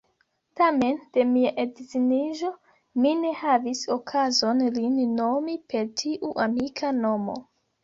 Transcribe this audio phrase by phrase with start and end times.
[0.59, 2.49] Tamen, de mia edziniĝo,
[3.03, 7.41] mi ne havis okazon lin nomi per tiu amika nomo.